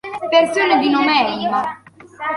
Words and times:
Persone 0.31 0.79
di 0.79 0.89
nome 0.89 1.27
Emma 1.27 1.83